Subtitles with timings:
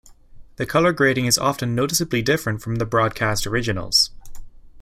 [0.55, 4.09] The colour grading is often noticeably different from the broadcast originals.